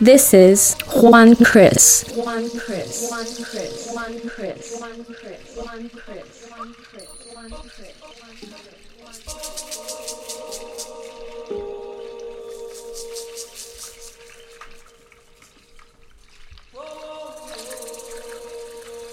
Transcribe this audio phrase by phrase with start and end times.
[0.00, 2.04] This is Juan Chris.
[2.14, 3.10] Juan Chris.
[3.10, 3.92] Juan Chris.
[3.92, 4.80] Juan Chris.
[4.80, 5.56] Juan Chris.
[5.56, 6.48] Juan Chris.
[6.48, 7.08] Juan Chris.
[7.34, 8.47] Juan Chris.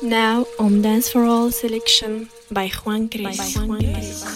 [0.06, 4.35] Now on Dance for All selection by Juan Cris.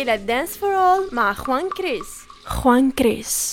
[0.00, 2.24] et la Dance for All, ma Juan Chris.
[2.46, 3.49] Juan Chris.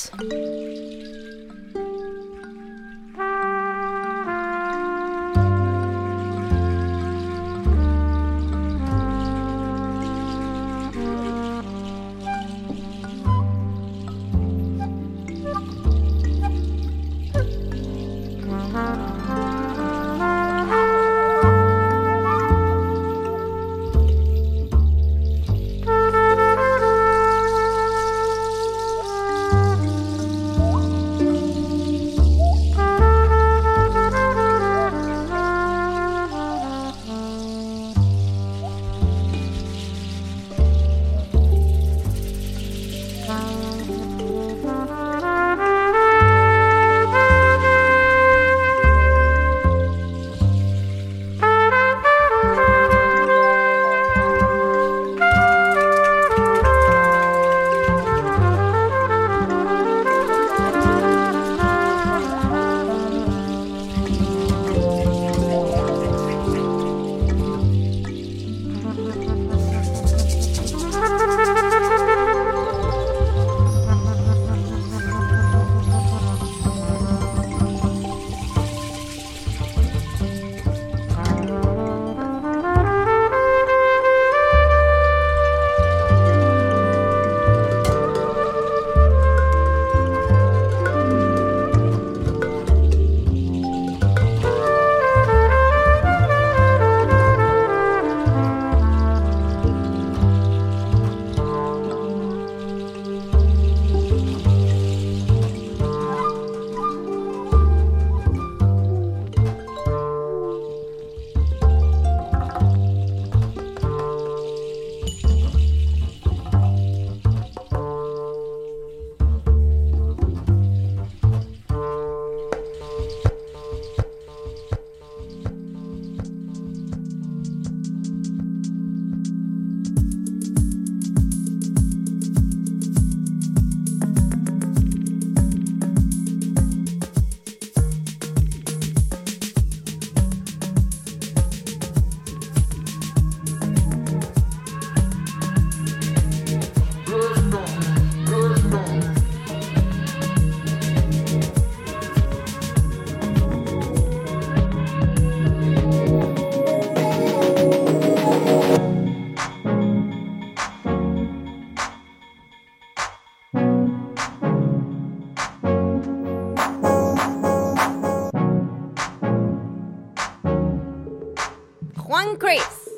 [172.17, 172.89] Juan Chris.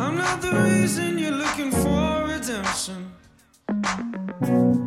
[0.00, 3.12] I'm not the reason you're looking for redemption.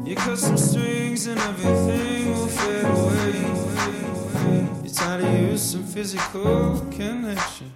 [0.04, 3.36] You cut some strings and everything will fade away.
[4.82, 7.72] You're tired of using physical connection.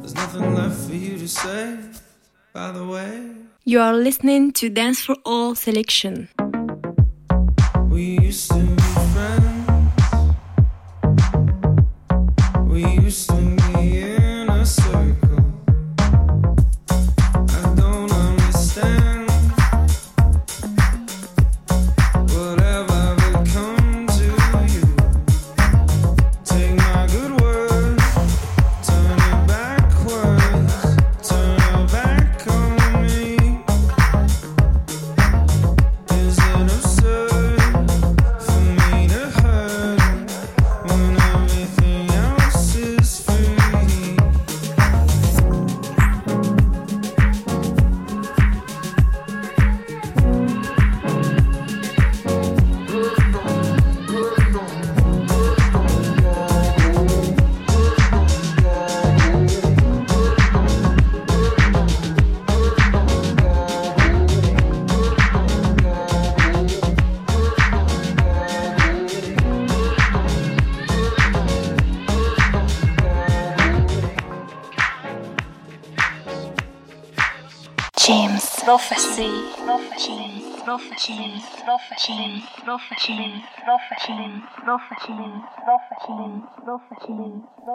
[0.00, 1.78] There's nothing left for you to say,
[2.54, 3.32] by the way.
[3.66, 6.30] You are listening to Dance for All selection.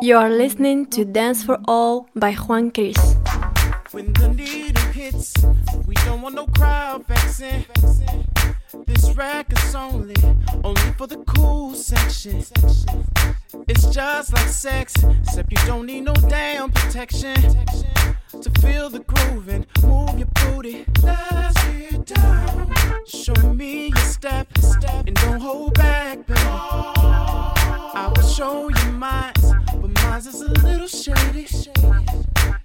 [0.02, 2.96] You are listening to Dance for All by Juan Cris.
[5.12, 5.34] Hits,
[5.88, 7.66] we don't want no crowd vexing.
[8.86, 10.16] This record's only,
[10.64, 12.44] only for the cool section.
[13.68, 17.36] It's just like sex, except you don't need no damn protection.
[18.42, 20.86] To feel the groove and move your booty.
[21.04, 22.74] Let's get down.
[23.06, 24.48] Show me your step,
[25.06, 26.40] and don't hold back, baby.
[26.44, 29.34] I will show you mine,
[30.12, 31.48] mine's is a little shady.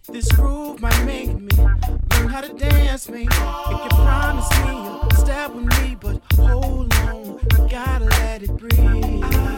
[0.08, 3.28] This groove might make me learn how to dance, maybe.
[3.30, 8.56] If you promise me you'll step with me, but hold on, you gotta let it
[8.56, 9.55] breathe.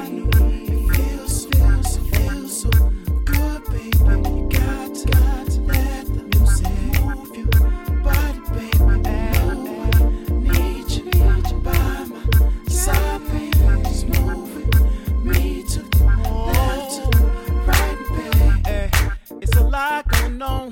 [20.43, 20.71] On,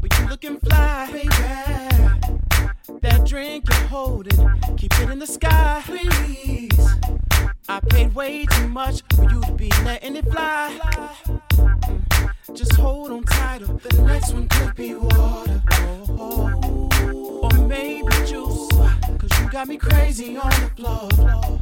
[0.00, 1.28] but you looking fly, baby.
[3.00, 6.88] That drink you're holding, keep it in the sky, please.
[7.68, 10.78] I paid way too much for you to be letting it fly.
[11.24, 15.62] Mm, Just hold on tighter, the next one could be water.
[16.18, 18.68] Oh, or maybe juice,
[19.18, 21.58] cause you got me crazy on the floor.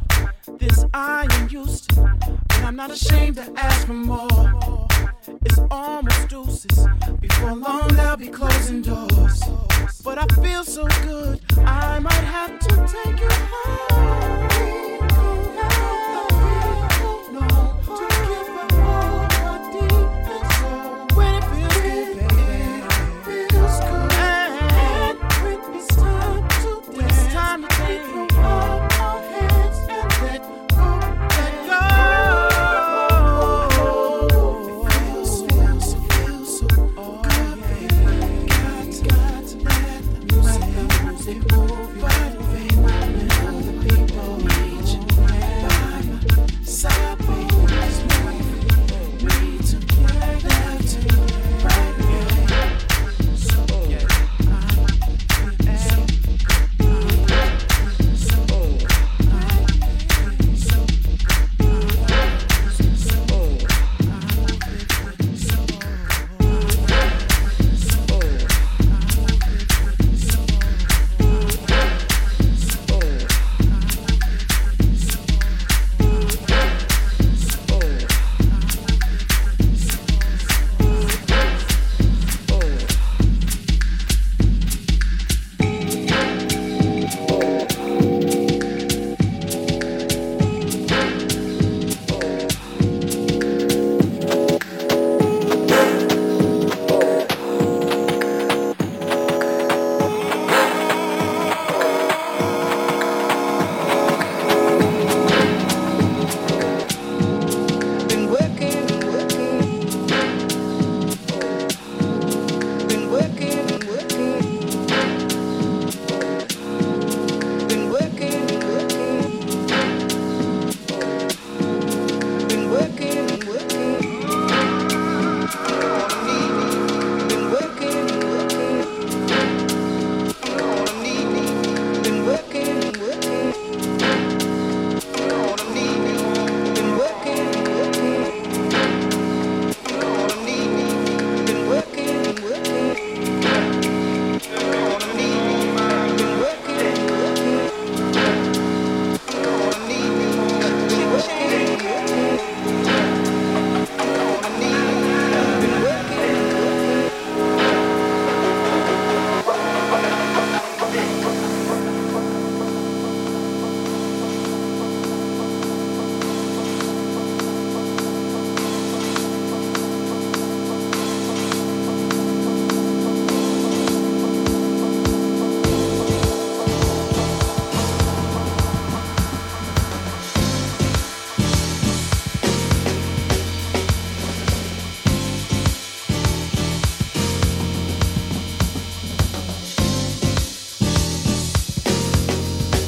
[0.57, 2.01] This I am used to,
[2.47, 4.87] but I'm not ashamed to ask for more.
[5.45, 6.87] It's almost deuces.
[7.19, 9.41] Before long, they'll be closing doors.
[10.03, 14.34] But I feel so good, I might have to take you home.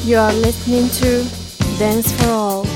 [0.07, 1.27] You are listening to
[1.77, 2.66] Dance for All.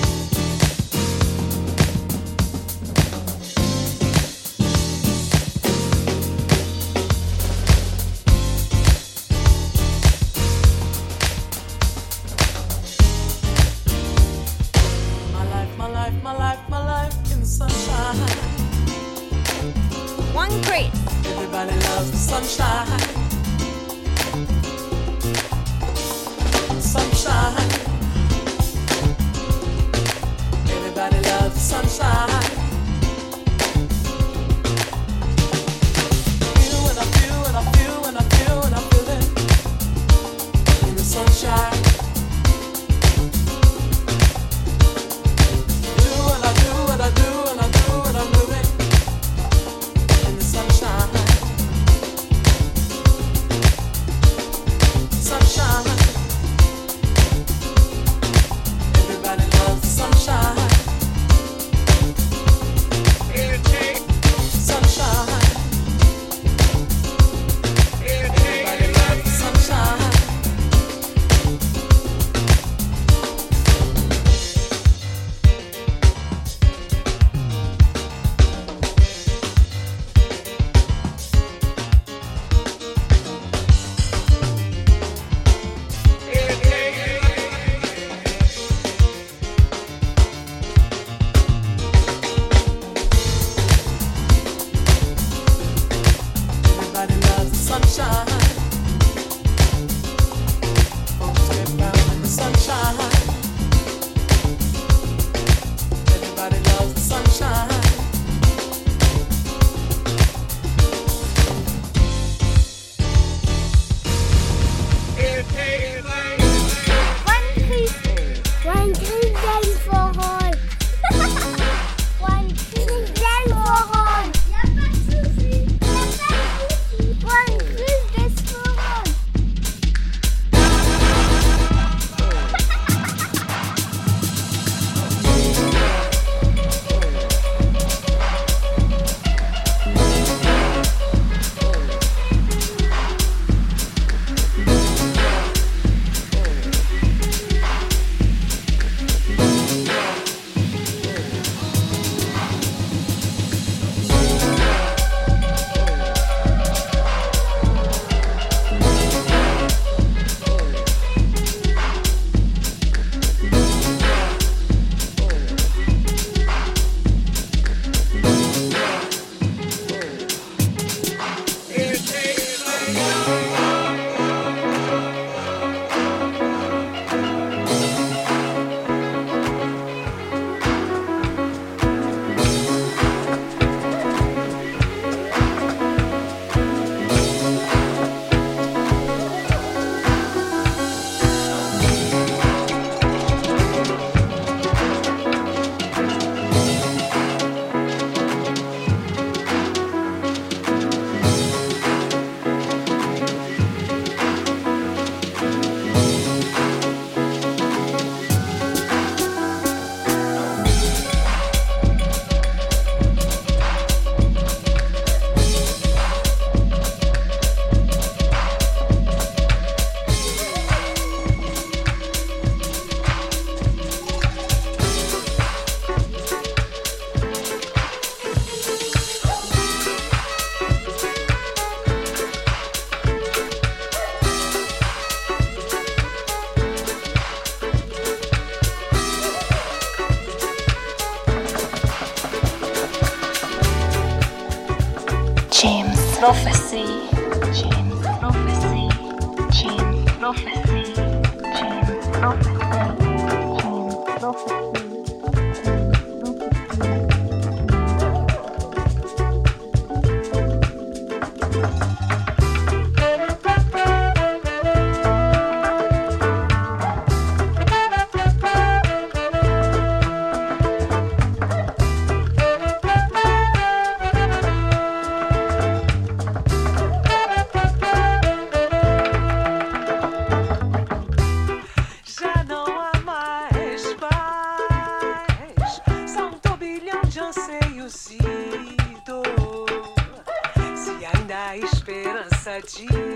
[292.81, 293.10] Esperança,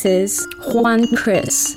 [0.00, 1.76] This is Juan Chris.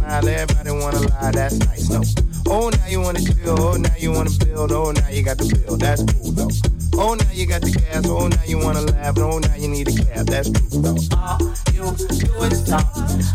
[0.11, 2.01] everybody wanna lie, that's nice, no.
[2.47, 5.45] Oh, now you wanna chill, oh, now you wanna build, oh, now you got the
[5.45, 6.49] bill, that's cool, though.
[6.95, 9.87] Oh, now you got the gas, oh, now you wanna laugh, oh, now you need
[9.87, 10.97] a cab, that's true, though.
[11.15, 11.39] All
[11.71, 12.85] you do is talk,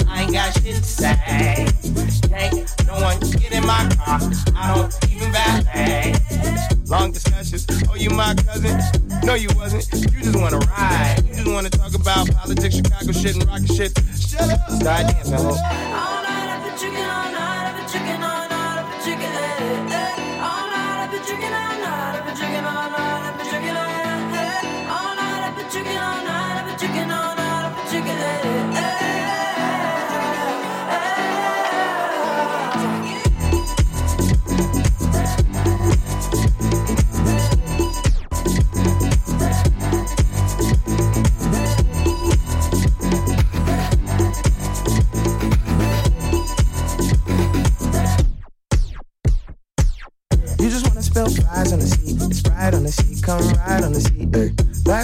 [0.06, 1.14] I ain't got shit to say.
[1.14, 1.66] Hey,
[2.86, 4.20] no one get in my car,
[4.54, 6.14] I don't even valet.
[6.88, 8.78] Long discussions, oh, you my cousin?
[9.24, 11.24] No, you wasn't, you just wanna ride.
[11.26, 13.98] You just wanna talk about politics, Chicago shit, and rocket shit.
[14.20, 16.45] Shut up, start dancing, ho
[16.76, 18.22] drinking all night, I've been drinking
[22.64, 23.15] all night.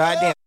[0.00, 0.39] God damn.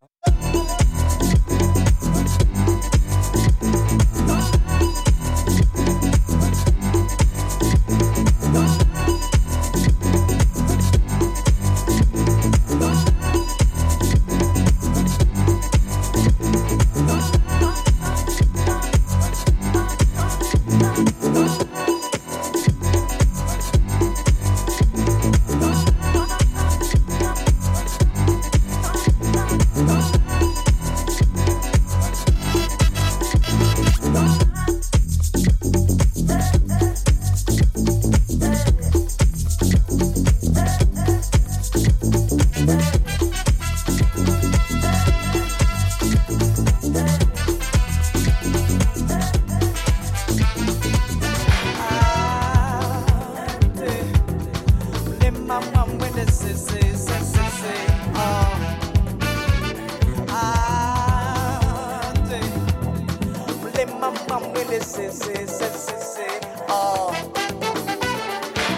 [63.85, 66.27] My mama, mele, se, se, se, se, se.
[66.69, 67.11] Oh.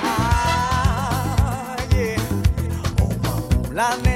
[0.04, 2.20] Ah, yeah.
[3.00, 4.15] Oh, mama,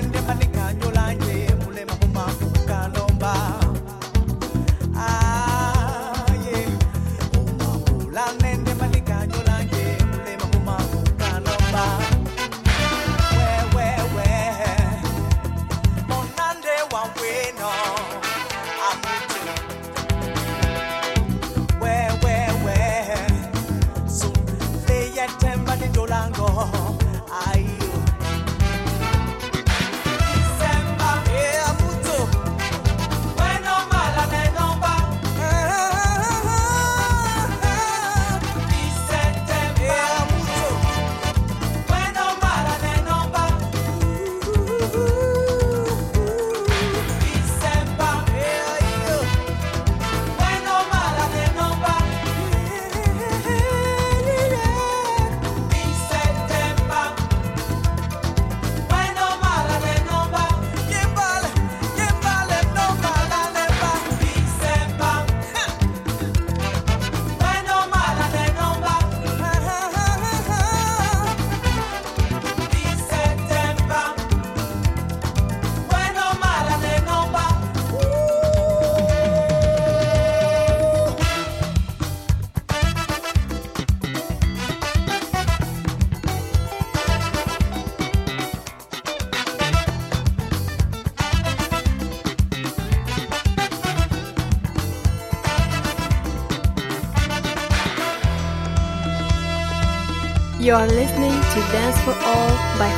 [100.69, 102.93] You are listening to Dance for All by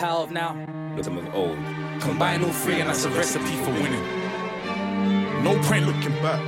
[0.00, 0.54] power of now.
[0.96, 1.58] Rhythm of old.
[2.00, 4.02] Combine all three and that's a recipe for winning.
[5.44, 6.40] No point looking back.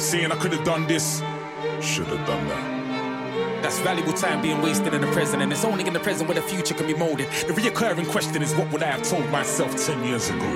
[0.00, 1.22] Saying I could have done this,
[1.82, 3.62] should have done that.
[3.62, 6.34] That's valuable time being wasted in the present, and it's only in the present where
[6.34, 7.28] the future can be molded.
[7.46, 10.50] The reoccurring question is what would I have told myself 10 years ago?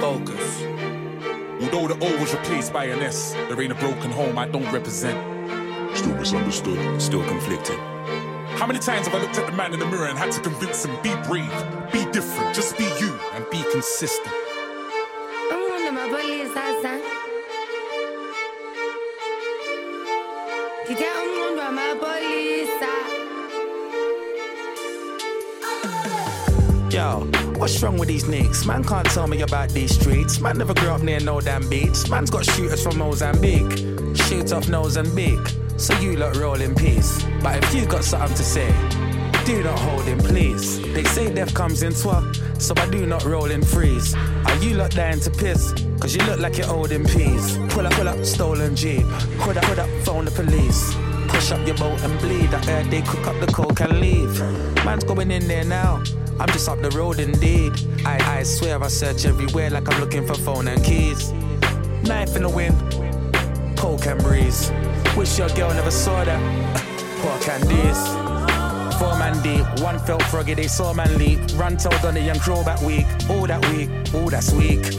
[0.00, 0.62] Focus.
[1.60, 4.72] Although the O was replaced by an S, there ain't a broken home I don't
[4.72, 5.18] represent.
[5.94, 7.02] Still misunderstood.
[7.02, 7.78] Still conflicted.
[8.62, 10.40] How many times have I looked at the man in the mirror and had to
[10.40, 11.50] convince him, be brave,
[11.92, 14.32] be different, just be you, and be consistent?
[26.88, 27.26] Yo,
[27.58, 28.64] what's wrong with these niggas?
[28.64, 30.38] Man can't tell me about these streets.
[30.38, 32.08] Man never grew up near no damn beats.
[32.08, 33.76] Man's got shooters from Mozambique.
[34.14, 35.61] Shoot off Mozambique.
[35.76, 37.24] So you lot roll in peace.
[37.42, 38.70] But if you got something to say,
[39.44, 40.80] do not hold in please.
[40.92, 44.14] They say death comes in twa, so I do not roll in freeze.
[44.14, 45.72] Are you lot dying to piss?
[46.00, 47.58] Cause you look like you're old in peas.
[47.70, 49.06] Pull up, pull up, stolen Jeep.
[49.38, 50.94] Put up, put up, phone the police.
[51.28, 52.52] Push up your boat and bleed.
[52.54, 54.40] I heard they cook up the coke and leave.
[54.84, 56.02] Man's going in there now.
[56.38, 57.72] I'm just up the road indeed.
[58.04, 61.32] I, I swear I search everywhere like I'm looking for phone and keys.
[62.02, 62.76] Knife in the wind,
[63.76, 64.70] poke and breeze.
[65.16, 66.40] Wish your girl never saw that.
[67.20, 67.98] Poor candies.
[68.98, 71.40] Four man deep, one felt froggy, they saw man leap.
[71.56, 73.06] Run told on the young crow that week.
[73.28, 74.94] All that week, all that's weak.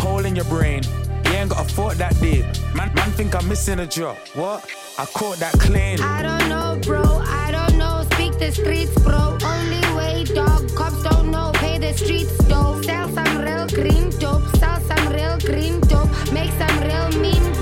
[0.00, 0.82] Hole in your brain,
[1.26, 2.44] you ain't got a thought that deep.
[2.74, 4.18] Man, man think I'm missing a drop.
[4.34, 4.68] What?
[4.98, 6.00] I caught that clean.
[6.00, 11.02] I don't know bro, I don't know Speak the streets bro Only way dog Cops
[11.02, 15.80] don't know Pay the streets though Sell some real green dope Sell some real green
[15.80, 17.61] dope Make some real mean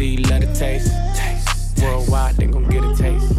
[0.00, 0.92] Do you love the taste?
[1.14, 1.82] taste.
[1.82, 3.36] Worldwide, they gon' get a taste.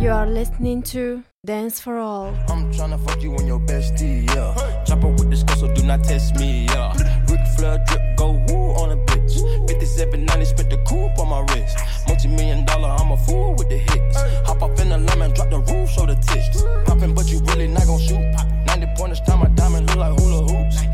[0.00, 2.34] You are listening to Dance for All.
[2.48, 4.84] I'm tryna fuck you and your bestie, yeah.
[4.84, 6.92] Chopper with the skull, so do not test me, yeah.
[7.28, 9.34] Ric Flair drip, go woo on a bitch.
[9.68, 11.78] 5790, spent the coupe on my wrist.
[12.08, 14.16] Multi million dollar, I'm a fool with the hits.
[14.46, 16.62] Hop up in the lemon, drop the roof, show the tits.
[16.86, 18.24] Poppin', but you really not gon' shoot.
[18.66, 20.89] 90 pointers, time my diamond look like hula hoops.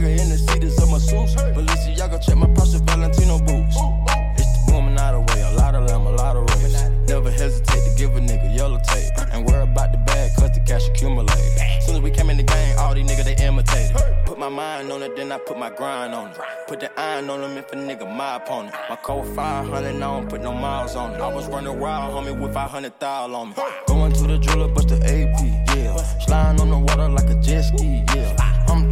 [0.00, 1.34] Hoppin', moppin', take her in the seats of my suits.
[1.34, 3.76] Balenciaga, check my Prada Valentino boots.
[4.38, 6.74] It's the woman out of way, a lot of them, a lot of race.
[7.08, 9.12] Never hesitate to give a nigga yellow tape.
[9.32, 11.30] And worry about the bag, cause the cash accumulate.
[11.82, 13.96] Soon as we came in the game, all these niggas they imitated.
[14.24, 16.38] Put my mind on it, then I put my grind on it.
[16.68, 18.74] Put the iron on them if a nigga my opponent.
[18.88, 21.20] My code 500, I don't put no miles on it.
[21.20, 23.54] I was running wild, homie, with 500 thou on me.
[23.86, 25.96] Going to the jeweler, bust the AP, yeah.
[26.20, 28.39] Sliding on the water like a jet ski, yeah.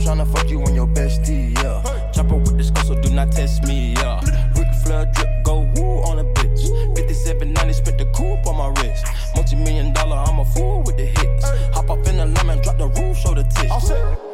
[0.09, 1.83] I'm tryna fuck you and your bestie, yeah.
[2.13, 4.21] Chopper with the skull, so do not test me, yeah.
[4.57, 6.65] Ric Flair drip, go woo on a bitch.
[6.97, 9.05] 5790, spent the coupe on my wrist.
[9.37, 11.45] Multi million dollar, I'm a fool with the hits.
[11.75, 13.93] Hop off in the lemon, drop the roof, show the tits.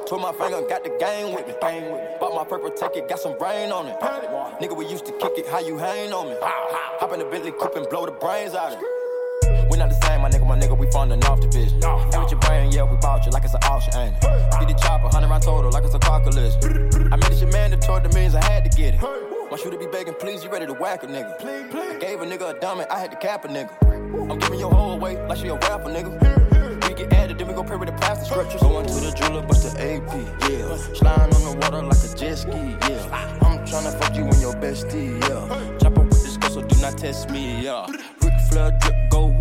[0.08, 1.54] Twirl my finger, got the gang with me.
[1.60, 2.06] Bang with me.
[2.20, 3.98] Bought my purple ticket, got some rain on it.
[4.62, 6.36] Nigga, we used to kick it, how you hang on me?
[6.40, 9.03] Hop in the Bentley coupe and blow the brains out of it.
[9.74, 11.82] We not the same, my nigga, my nigga, we funding off division.
[11.82, 14.20] And with your brain, yeah, we bought you like it's an auction, ain't it?
[14.60, 17.12] Get the chopper, 100 round total, like it's a car collision.
[17.12, 19.00] I made this shit mandatory, the means I had to get it.
[19.50, 21.40] My shooter be begging, please, you ready to whack a nigga.
[21.40, 21.96] Please, please.
[21.96, 24.30] I gave a nigga a diamond, I had to cap a nigga.
[24.30, 26.88] I'm giving your whole away like she a rapper, nigga.
[26.88, 28.60] We get added, then we go pray with the plastic scriptures.
[28.60, 30.14] Going to the jeweler, bust the AP,
[30.50, 30.76] yeah.
[30.94, 33.38] Sliding on the water like a jet ski, yeah.
[33.42, 35.78] I'm tryna fuck you and your bestie, yeah.
[35.78, 37.88] Chopper with this girl, so do not test me, yeah.
[38.22, 39.33] Ric Flair drip, go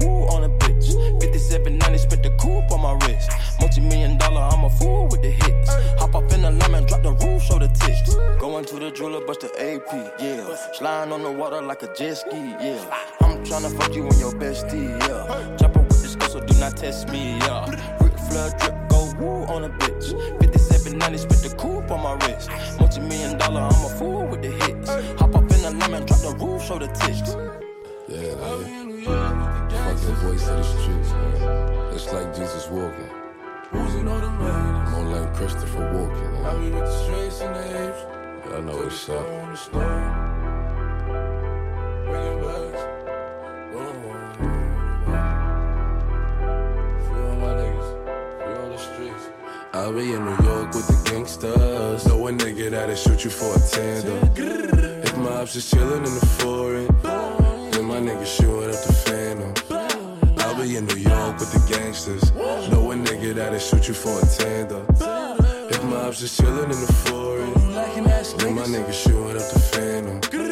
[1.53, 3.29] 5790, spent the coupe on my wrist.
[3.59, 5.69] Multi million dollar, I'm a fool with the hits.
[6.01, 8.15] Hop up in the lemon, drop the roof, show the tits.
[8.39, 10.55] Going to the jeweler, bust the AP, yeah.
[10.73, 12.81] Sliding on the water like a jet ski, yeah.
[13.21, 15.57] I'm tryna fuck you and your bestie, yeah.
[15.57, 17.69] Chopper with this girl, so do not test me, yeah.
[18.01, 20.09] Ric Flair drip, go woo on a bitch.
[20.41, 22.49] 5790, spent the coupe on my wrist.
[22.79, 24.89] Multi million dollar, I'm a fool with the hits.
[25.19, 27.35] Hop up in the lemon, drop the roof, show the tits.
[28.09, 28.82] Yeah, man.
[29.03, 31.93] Fucking voice of the streets, man.
[31.93, 33.09] It's like Jesus walking.
[33.73, 36.45] More like Christopher walking.
[36.45, 38.01] I mean, with the straights and the apes.
[38.53, 39.43] I know what's up.
[49.75, 52.05] I'll be in New York with the gangsters.
[52.05, 54.19] Know a nigga that'll shoot you for a tender.
[55.03, 57.22] If my ops is chillin' in the foreign, then
[57.93, 59.53] my nigga shooting up the phantom.
[60.39, 62.33] I'll be in New York with the gangsters.
[62.71, 64.83] Know a nigga that'll shoot you for a tender.
[65.69, 67.53] If my ops is chillin' in the foreign,
[68.37, 70.42] then my nigga shooting up the phantom.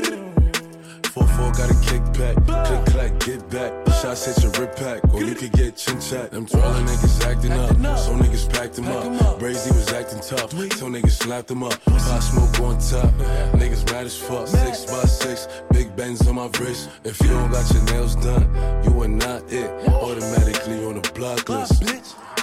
[1.52, 3.94] 4-4 got a kickback, click clack, get back.
[4.02, 6.32] Shots hit your rip pack, or you could get chin chat.
[6.32, 9.40] Them twirling niggas acting up, so niggas packed them up.
[9.40, 11.84] Brazy was acting tough, so niggas slapped them up.
[11.86, 13.12] Pop smoke on top,
[13.54, 14.48] niggas mad as fuck.
[14.48, 16.90] Six by six, big bangs on my wrist.
[17.04, 19.70] If you don't got your nails done, you are not it.
[19.88, 21.84] Automatically on the block list.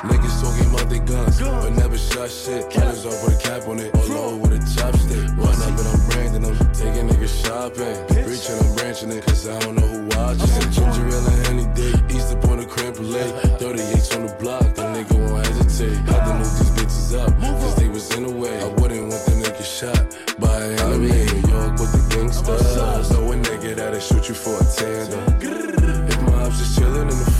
[0.06, 2.70] Niggas talking about their guns, but never shot shit.
[2.70, 5.26] Killers off with a cap on it, all over with a chopstick.
[5.36, 7.98] Run up and I'm branding them, taking niggas shopping.
[8.22, 10.70] Preaching, I'm branching it, cause I don't know who watching.
[10.70, 13.34] Ginger ale and any day, East up on the cramp lake.
[13.58, 15.98] 38s on the block, the nigga won't hesitate.
[16.06, 18.54] Had to move these bitches up, cause they was in the way.
[18.62, 19.98] I wouldn't want them niggas shot
[20.38, 21.10] by an enemy.
[21.10, 23.10] New York with the gangsters.
[23.10, 25.18] Know a nigga that'll shoot you for a tender.
[25.42, 27.38] If my ops is chillin' in the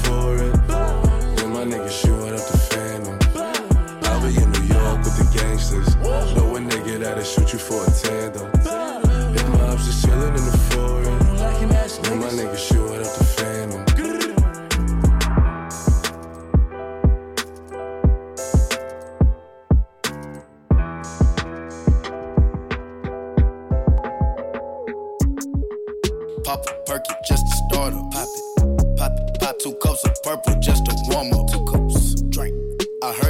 [0.69, 1.08] my
[1.69, 3.19] nigga shooting up the phantom.
[4.05, 5.97] I'll be in New York with the gangsters.
[6.35, 8.51] Know a nigga that'll shoot you for a tender.
[9.35, 11.19] If my ops is chillin' in the foreign,
[12.03, 13.85] then my nigga shooting up the phantom.
[26.45, 28.11] Pop a perky just to start up.
[28.11, 28.97] Pop it.
[28.97, 29.41] Pop it.
[29.41, 31.48] Pop two cups of purple just to warm up.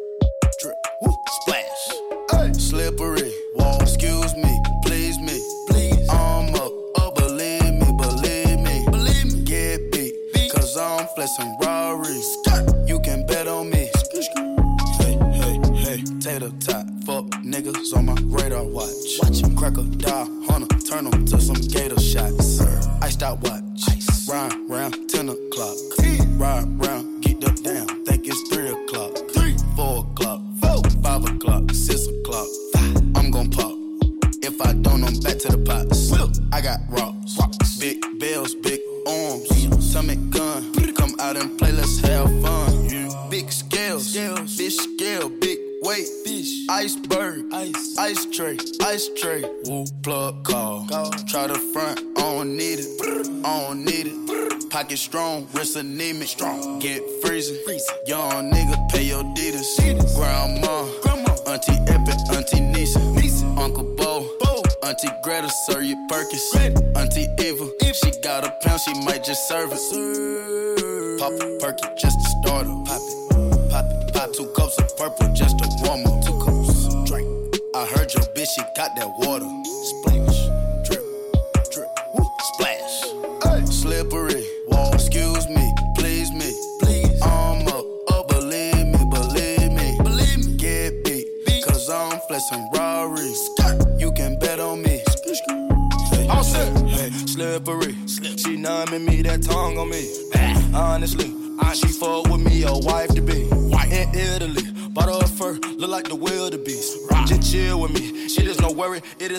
[0.61, 1.89] drip, woo, splash.
[2.31, 2.53] Hey.
[2.53, 6.09] Slippery, wall, excuse me, please me, please.
[6.09, 9.43] I'm up, oh, believe me, believe me, believe me.
[9.43, 10.13] Get beat,
[10.51, 12.21] cause I'm flexing Rari.
[12.87, 13.89] You can bet on me.
[14.99, 19.19] Hey, hey, hey, tater tot, fuck niggas on my radar watch.
[19.23, 22.61] Watch him crack a die, hunter, turn 'em to some gator shots.
[23.01, 23.58] Iced out watch,
[56.29, 56.79] strong.
[56.79, 56.98] Get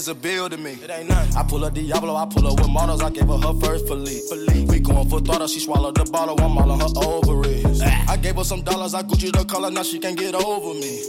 [0.01, 0.73] is a bill to me.
[0.83, 1.37] It ain't nothing.
[1.37, 3.03] I pull a Diablo, I pull her with models.
[3.03, 4.65] I gave her her first Philippe.
[4.67, 6.41] We going for throttle, she swallowed the bottle.
[6.41, 7.83] I'm all on her ovaries.
[7.85, 8.13] Ah.
[8.13, 11.03] I gave her some dollars, I Gucci the color, now she can't get over me.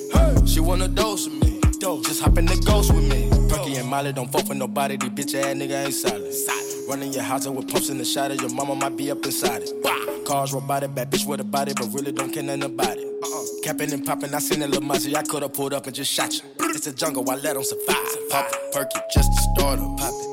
[0.46, 1.62] She wanna dose with me.
[2.04, 3.30] Just hop in the ghost with me.
[3.50, 4.98] Perky and Molly don't fuck with nobody.
[4.98, 6.71] These bitch ass nigga ain't solid.
[6.88, 10.26] Running your house with pumps in the shot Your mama might be up inside it.
[10.26, 13.06] Cars robotic, bad bitch with a body, but really don't care nothing about it.
[13.06, 13.46] Uh-uh.
[13.64, 15.16] Capping and popping, I seen that little Mozzie.
[15.16, 16.42] I could've pulled up and just shot you.
[16.74, 18.30] It's a jungle, I let 'em survive.
[18.30, 19.88] Pop a perky just to start her.
[19.98, 20.28] Pop it.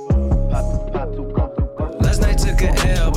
[2.02, 3.07] Last night took a L,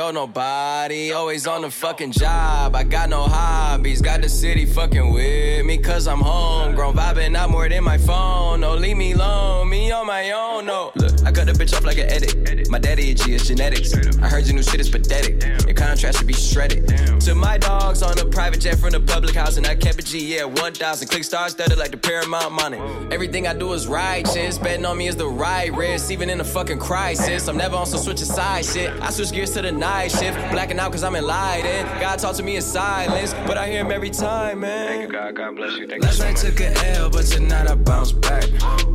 [0.00, 1.12] nobody, oh nobody.
[1.12, 2.74] Always on the fucking job.
[2.74, 4.00] I got no hobbies.
[4.00, 6.94] Got the city fucking with me, cause I'm homegrown.
[6.94, 8.60] Vibing out more than my phone.
[8.60, 9.68] No, leave me alone.
[9.68, 10.92] Me on my own, no.
[10.94, 12.70] Look, I cut the bitch off like an edit.
[12.70, 13.92] My daddy, G, is genetics.
[13.94, 15.42] I heard your new shit is pathetic.
[15.66, 16.86] Your contract should be shredded.
[17.20, 20.02] To my dogs on a private jet from the public house, and I kept a
[20.02, 21.08] G, yeah, 1,000.
[21.08, 22.78] Click stars studded like the Paramount money.
[23.10, 24.58] Everything I do is righteous.
[24.58, 27.48] Betting on me is the right risk, even in a fucking crisis.
[27.48, 28.90] I'm never on some switch side shit.
[29.00, 30.36] I switch gears to the night shift.
[30.50, 31.88] Blacking out cause I'm enlightened.
[32.00, 34.88] God talk to me in silence, but I hear him every time, man.
[34.88, 35.34] Thank you, God.
[35.34, 35.86] God bless you.
[35.86, 38.44] Thank Last night took a L, but tonight I bounce back.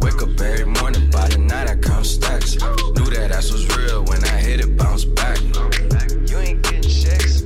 [0.01, 2.55] Wake up every morning, by the night I count stacks.
[2.55, 5.39] Knew that ass was real when I hit it, bounce back.
[6.29, 7.43] You ain't getting checks.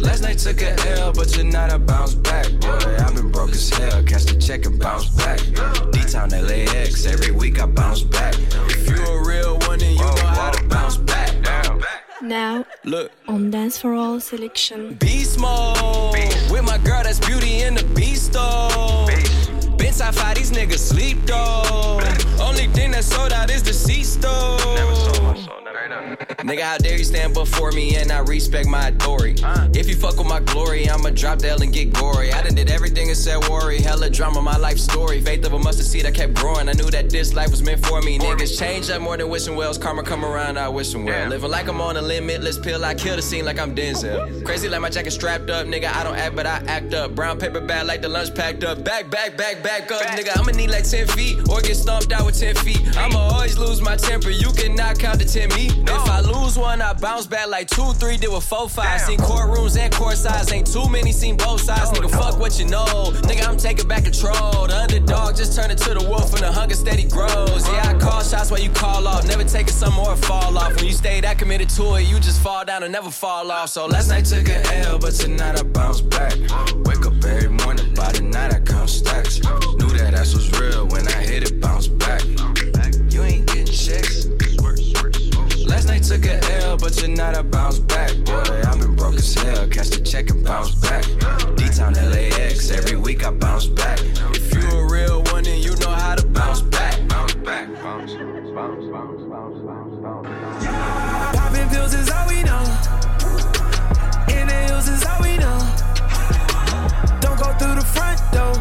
[0.00, 2.46] Last night took a L, but tonight I bounce back.
[2.60, 4.02] Boy, I've been broke as hell.
[4.04, 5.40] Catch the check and bounce back.
[5.92, 8.34] D-Town LAX, every week I bounce back.
[8.68, 9.23] If you
[12.24, 13.12] Now, Look.
[13.28, 14.94] on Dance for All selection.
[14.94, 16.14] Beast mode.
[16.50, 19.06] With my girl, that's beauty in the beast though.
[19.76, 22.00] Been top five, these niggas sleep though.
[22.40, 24.56] Only thing that sold out is the seats though.
[26.24, 29.42] Nigga, how dare you stand before me and I respect my authority?
[29.78, 32.32] If you fuck with my glory, I'ma drop the L and get gory.
[32.32, 33.80] I done did everything and said worry.
[33.80, 35.20] Hella drama, my life story.
[35.20, 36.68] Faith of a mustard seed, I kept growing.
[36.68, 38.18] I knew that this life was meant for me.
[38.18, 39.78] Niggas change up more than wishing wells.
[39.78, 41.28] Karma come around, I wish them well.
[41.28, 44.44] Living like I'm on a limitless pill, I kill the scene like I'm Denzel.
[44.44, 45.92] Crazy like my jacket strapped up, nigga.
[45.92, 47.14] I don't act, but I act up.
[47.14, 48.84] Brown paper bag like the lunch packed up.
[48.84, 50.38] Back, back, back, back up, nigga.
[50.38, 52.96] I'ma need like 10 feet or get stomped out with 10 feet.
[52.96, 54.30] I'ma always lose my temper.
[54.30, 55.66] You cannot count to 10 me.
[55.66, 59.00] If I lose one, I bounce back like 2 3, did with 4 5.
[59.00, 61.90] Seen courtrooms and court sides, ain't too many, seen both sides.
[61.90, 62.84] Oh, Nigga, fuck what you know.
[63.28, 64.66] Nigga, I'm taking back control.
[64.66, 67.66] The underdog just turned into the wolf and the hunger steady grows.
[67.68, 69.26] Yeah, I call shots while you call off.
[69.26, 70.76] Never take it some more fall off.
[70.76, 73.70] When you stay that committed to it, you just fall down and never fall off.
[73.70, 76.34] So last night took a L, but tonight I bounce back.
[76.84, 79.42] Wake up every morning, by the night I count stacks.
[79.78, 82.22] Knew that ass was real when I hit it, bounce back
[86.04, 88.62] took a L, but you're not a bounce back, boy.
[88.66, 91.02] I've been broke as hell, cash the check and bounce back.
[91.56, 93.98] D Town LAX, every week I bounce back.
[94.34, 97.08] If you a real one, then you know how to bounce back.
[97.08, 100.64] Bounce back, bounce, bounce, bounce, bounce, bounce, bounce.
[100.64, 101.32] Yeah.
[101.32, 102.64] Popping pills is all we know.
[104.28, 105.58] Inhales is all we know.
[107.20, 108.52] Don't go through the front door.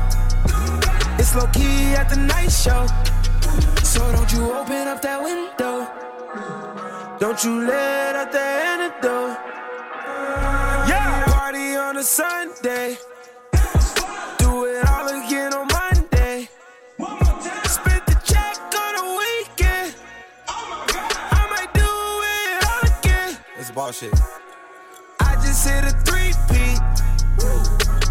[1.20, 2.88] It's low key at the night show.
[3.84, 5.90] So don't you open up that window.
[7.24, 9.38] Don't you let out the antidote.
[10.90, 12.98] Yeah, party on a Sunday.
[14.40, 16.50] Do it all again on Monday.
[17.64, 19.96] Spent the check on a weekend.
[20.50, 21.92] I might do
[22.36, 23.38] it all again.
[23.58, 24.14] It's bullshit.
[25.22, 26.82] I just hit a three peat.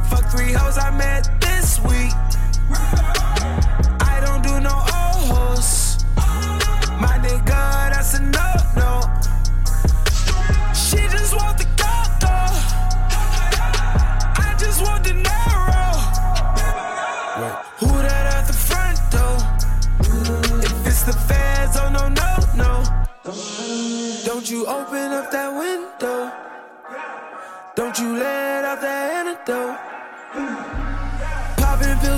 [0.08, 2.31] Fuck three hoes I met this week.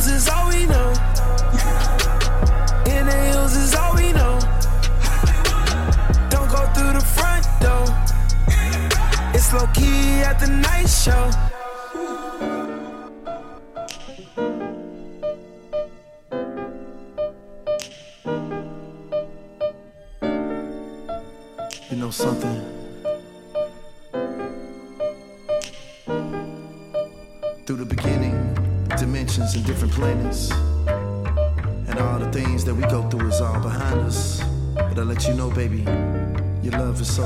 [0.05, 0.91] Pills is all we know.
[2.87, 4.39] In the hills is all we know.
[6.29, 7.87] Don't go through the front door.
[9.33, 11.44] It's low key at the night show.
[30.11, 34.43] And all the things that we go through is all behind us.
[34.75, 35.83] But I let you know, baby,
[36.63, 37.25] your love is so.